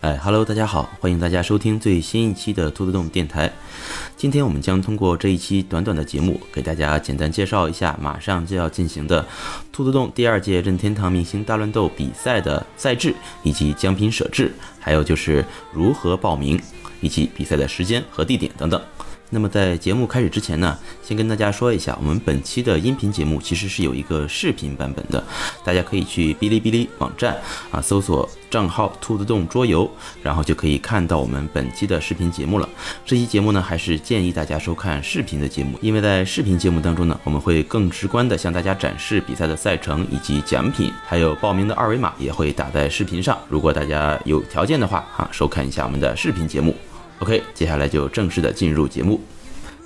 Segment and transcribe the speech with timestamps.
[0.00, 3.52] 哎哈喽大家好，欢迎大家收听最新一期的兔子洞电台。
[4.16, 9.26] 今天我们将通过这一期短短的节目，给大家简单介绍一下马上就要进行的
[9.72, 16.60] 兔子洞第二届任天堂明星大乱斗比赛的赛制以及奖品设置，还有就是如何报名
[17.00, 18.80] 以及比赛的时间和地点等等。
[19.30, 25.22] 那么在节目开始之前呢，先跟大家说一下，我们本期的音频节目其实是有一个视频版本的，
[25.64, 27.36] 大家可以去哔哩哔哩网站
[27.70, 29.90] 啊搜索账号“兔子洞桌游”，
[30.22, 32.68] 然后就可以看到我们本期的视频节目了。
[33.04, 43.38] 这期节目呢，还是建议大家收看视频的节目，因为在视频节目当中呢，我们会更直观的向大家展示比赛的赛程以及奖品，还有报名的二维码也会打在视频上。
[43.50, 46.74] 如果大家有条件的话啊，收看一下我们的视频节目。
[47.20, 49.20] OK，接下来就正式的进入节目。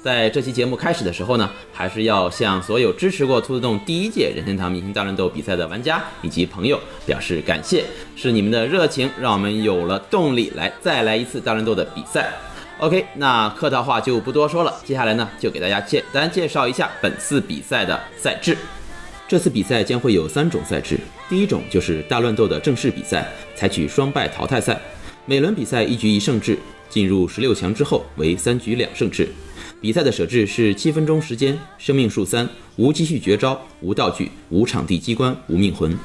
[0.03, 7.85] 在这期节目开始的时候呢，还是要向所有支持过兔子洞第一届任天堂明星大乱斗比赛的玩家以及朋友表示感谢，
[8.17, 12.33] 是你们的热情让我们有了动力来再来一次大乱斗的比赛。
[12.79, 18.59] OK，那客套话就不多说了，接下来呢就给大家简单介绍一下本次比赛的赛制。
[19.29, 24.79] 这次比赛将会有三种赛制，第一种就是大乱斗的正式比赛，采取双败淘汰赛，
[25.27, 26.59] 每轮比赛一局一胜制。
[26.93, 29.27] 进入十六强之后为三局两胜制，
[29.81, 35.99] 比赛的设置是七分钟时间，生命数三，无继续绝招，无道具，无场地机关，无命魂。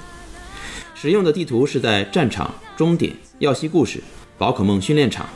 [0.96, 4.02] 使用的地图是在战场、终点、耀西故事、
[4.38, 5.28] 宝可梦训练场、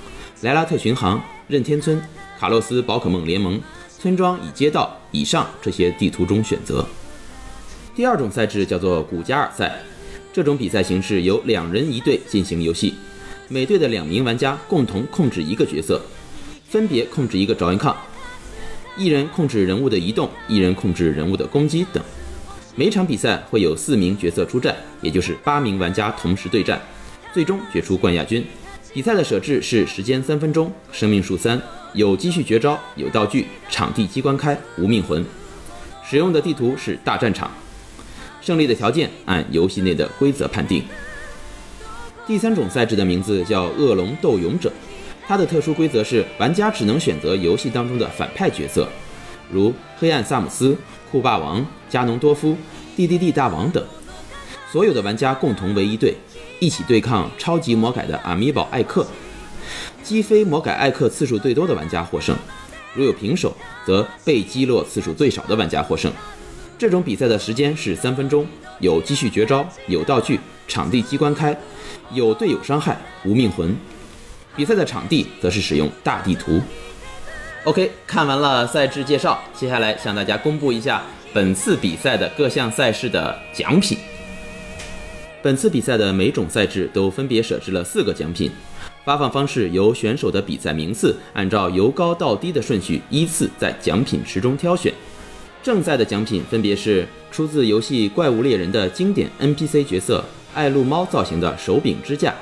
[0.43, 2.01] 莱拉特巡航、任天村、
[2.39, 3.59] 卡洛斯宝可梦联盟、
[3.99, 6.87] 村庄与街道以上这些地图中选择。
[7.93, 9.83] 第二种赛制叫做古加尔赛，
[10.31, 12.93] 这种比赛形式由两人一队进行游戏。
[13.51, 15.99] 每队的两名玩家共同控制一个角色，
[16.69, 17.93] 分别控制一个爪印抗，
[18.95, 22.01] 一人控制人物的移动，一人控制人物的攻击等。
[22.77, 26.81] 每场比赛会有四名角色出战，也就是八名玩家同时对战，
[27.33, 28.41] 最终决出冠亚军。
[28.93, 31.61] 比赛的设置是时间三分钟，生命数三，
[31.93, 35.25] 有积蓄绝招，有道具，场地机关开，无命魂。
[36.09, 37.51] 使用的地图是大战场。
[38.39, 40.81] 胜利的条件按游戏内的规则判定。
[42.31, 44.71] 第三种赛制的名字叫恶龙斗勇者，
[45.27, 48.87] 它的特殊规则是玩家只能选择游戏当中的反派角色，
[49.51, 50.73] 如黑暗萨姆斯、
[51.11, 52.55] 酷霸王、加农多夫、
[52.95, 53.85] D D D 大王等。
[54.71, 56.15] 所有的玩家共同为一队，
[56.59, 59.05] 一起对抗超级魔改的阿米宝艾克。
[60.01, 62.33] 击飞魔改艾克次数最多的玩家获胜，
[62.95, 63.53] 如有平手，
[63.85, 66.09] 则被击落次数最少的玩家获胜。
[66.77, 68.47] 这种比赛的时间是三分钟，
[68.79, 70.39] 有继续绝招，有道具，
[70.71, 71.55] 场地机关开。
[72.13, 73.75] 有队友伤害，无命魂。
[74.55, 76.61] 比赛的场地则是使用大地图。
[77.65, 83.97] OK，看完了赛制介绍，接下来向大家公布一下本次比赛的各项赛事的奖品。
[85.43, 88.49] 本次比赛的每种赛制都分别设置了四个奖品，
[89.03, 94.93] 发放方式由选手的比赛名次按照由高到低的顺序依次在奖品池中挑选。
[95.63, 100.23] 正赛的奖品分别是出自游戏《怪物猎人》的经典 NPC 角色。
[100.53, 102.35] 爱露猫造型的手柄支架，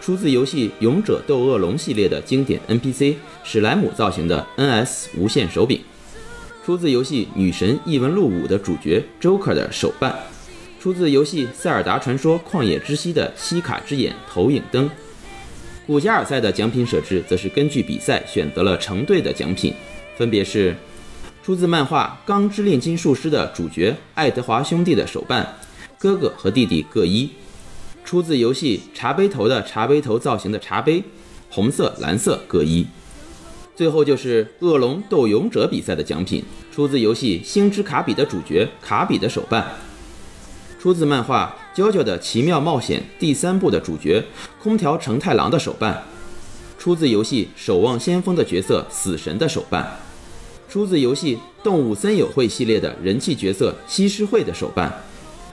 [0.00, 5.80] 出自游戏《勇者斗恶龙》系列的经典 NPC 史莱姆造型的 NS 无线手柄，
[6.64, 10.14] 出自游戏《女神异闻录五》的主角 Joker 的手办，
[10.78, 14.90] 出自游戏《塞尔达传说：旷野之息》的西卡之眼投影灯。
[15.86, 19.72] 古加尔赛的奖品设置则是根据比赛选择了成对的奖品，
[20.18, 20.76] 分别是
[21.42, 25.56] 出自漫画《钢之炼金术师》的主角爱德华兄弟的手办，
[25.98, 27.30] 哥哥和弟弟各一。
[28.06, 31.02] 出自游戏茶杯头的茶杯头造型的茶杯，
[31.50, 32.86] 红色、蓝色各一。
[33.74, 39.72] 最后就是恶龙斗勇者比赛的奖品，出自游戏星之卡比的主角卡比的手办，
[40.78, 44.24] 出自漫画《娇娇的奇妙冒险》第三部的主角
[44.62, 46.04] 空调承太郎的手办，
[46.78, 49.98] 出自游戏守望先锋的角色死神的手办，
[50.68, 55.02] 出自游戏动物森友会系列的人气角色西施惠的手办。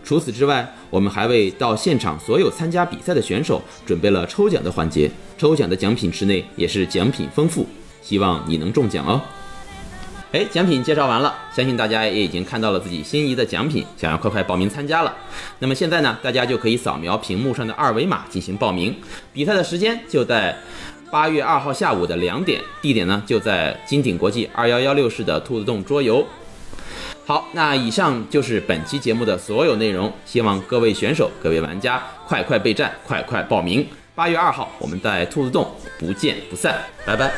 [0.03, 7.65] 除此之外，我们还为到现场所有参加比赛的选手准备了抽奖的环节，抽奖的奖品池内也是奖品丰富，
[8.01, 9.21] 希望你能中奖哦。
[10.33, 15.15] 哎，奖品介绍完了，相信大家也已经看到了自己心仪的奖品，想要快快报名参加了。
[15.59, 18.95] 那么现在呢，大家就可以扫描屏幕上的二维码进行报名。
[19.31, 20.57] 比赛的时间就在
[21.11, 26.25] 八月二号下午的两点，地点呢就在金鼎国际二幺幺六室的兔子洞桌游。
[27.25, 30.11] 好，那以上就是本期节目的所有内容。
[30.25, 33.87] 希望各位选手、各位玩家快快备战，快快报名。
[34.13, 36.75] 八月二号，我们在兔子洞不见不散，
[37.05, 37.31] 拜拜。